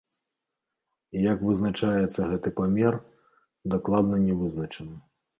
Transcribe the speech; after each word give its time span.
І 1.17 1.25
як 1.31 1.41
вызначаецца 1.49 2.29
гэты 2.31 2.49
памер, 2.59 2.97
дакладна 3.75 4.15
не 4.25 4.33
вызначана. 4.41 4.95